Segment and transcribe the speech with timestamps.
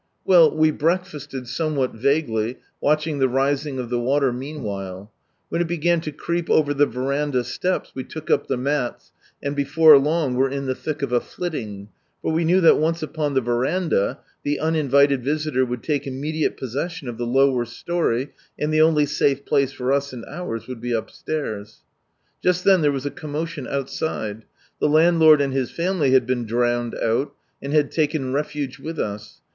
[0.25, 5.11] Well, we breakfasted somewhat vaguely, watching the rising of the water mean while.
[5.49, 9.11] When it began to creep over the verandah steps, we took up the mats,
[9.43, 13.03] and before long .were in the thick of a" flitting," for we knew that once
[13.03, 18.73] upon the verandah, the uninvited visitor would take immediate possession of the lower storey, and
[18.73, 21.83] the only safe place for us and ours would be upstairs.
[22.41, 24.45] Just then there was a commotion outside.
[24.79, 29.41] The landlord and his family had been drowned out, and had taken refuge with us.